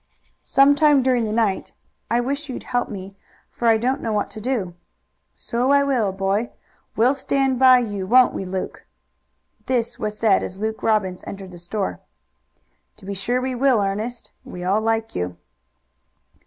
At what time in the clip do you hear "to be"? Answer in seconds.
12.97-13.13